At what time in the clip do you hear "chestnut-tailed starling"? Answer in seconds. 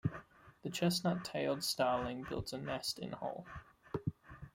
0.71-2.23